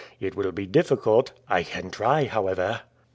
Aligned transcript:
"It 0.19 0.33
will 0.35 0.51
be 0.51 0.65
difficult." 0.65 1.31
"I 1.47 1.61
can 1.61 1.91
try, 1.91 2.25
however." 2.25 2.81